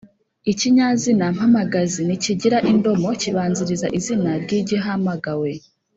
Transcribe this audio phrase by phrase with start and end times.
[0.51, 5.51] Ikinyazina mpamagazi ntikigira indomo, kibanziriza izina ry’igihamagawe